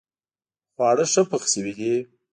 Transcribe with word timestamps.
خواړه 0.73 1.05
ښه 1.13 1.21
پخ 1.31 1.43
شوي 1.53 1.73
دي 1.79 1.93